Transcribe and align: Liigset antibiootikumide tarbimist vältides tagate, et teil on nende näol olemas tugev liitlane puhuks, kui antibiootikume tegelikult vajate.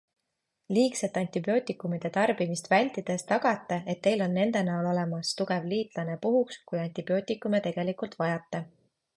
Liigset 0.75 1.17
antibiootikumide 1.19 2.09
tarbimist 2.15 2.69
vältides 2.71 3.25
tagate, 3.33 3.79
et 3.95 4.01
teil 4.09 4.25
on 4.29 4.35
nende 4.39 4.63
näol 4.71 4.89
olemas 4.95 5.37
tugev 5.43 5.71
liitlane 5.75 6.19
puhuks, 6.27 6.61
kui 6.73 6.83
antibiootikume 6.89 7.65
tegelikult 7.69 8.19
vajate. 8.25 8.65